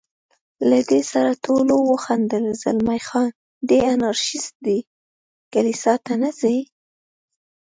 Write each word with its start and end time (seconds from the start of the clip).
له 0.69 0.79
دې 0.89 1.01
سره 1.11 1.31
ټولو 1.45 1.75
وخندل، 1.91 2.45
زلمی 2.61 2.99
خان: 3.07 3.29
دی 3.67 3.79
انارشیست 3.93 4.53
دی، 4.65 4.79
کلیسا 5.53 5.93
ته 6.05 6.13
نه 6.23 6.29
ځي. 6.39 6.57